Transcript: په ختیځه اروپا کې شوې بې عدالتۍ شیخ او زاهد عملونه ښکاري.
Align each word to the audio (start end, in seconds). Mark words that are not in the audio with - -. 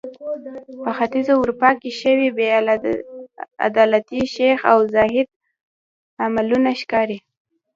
په 0.83 0.91
ختیځه 0.97 1.33
اروپا 1.37 1.69
کې 1.79 1.89
شوې 2.01 2.27
بې 2.37 2.47
عدالتۍ 3.67 4.21
شیخ 4.33 4.59
او 4.71 4.79
زاهد 4.93 5.27
عملونه 6.25 6.69
ښکاري. 6.81 7.17